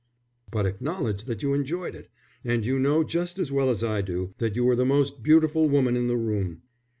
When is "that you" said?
1.25-1.53, 4.39-4.65